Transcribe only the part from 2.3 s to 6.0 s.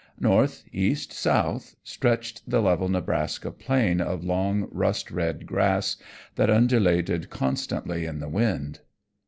the level Nebraska plain of long rust red grass